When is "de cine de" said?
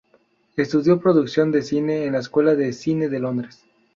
2.55-3.19